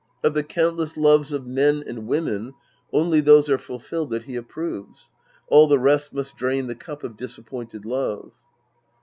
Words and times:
Of 0.23 0.33
the 0.33 0.41
countless 0.41 0.97
loves 0.97 1.31
of 1.31 1.45
men 1.45 1.83
and 1.85 2.07
women, 2.07 2.55
only 2.91 3.19
those 3.21 3.49
are 3.51 3.59
fulfilled 3.59 4.09
that 4.09 4.23
he 4.23 4.35
approves. 4.35 5.11
All 5.47 5.67
the 5.67 5.77
rest 5.77 6.11
must 6.11 6.35
drain 6.35 6.65
the 6.65 6.73
cup 6.73 7.03
of 7.03 7.15
disappointed 7.15 7.85
love. 7.85 8.31